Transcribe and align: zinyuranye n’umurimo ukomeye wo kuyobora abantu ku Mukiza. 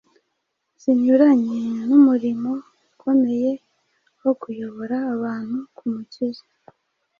zinyuranye 0.81 1.59
n’umurimo 1.89 2.51
ukomeye 2.91 3.51
wo 4.23 4.31
kuyobora 4.41 4.97
abantu 5.13 5.57
ku 5.75 5.83
Mukiza. 5.93 6.43